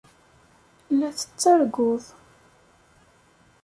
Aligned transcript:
La 0.99 1.09
tettarguḍ. 1.17 2.03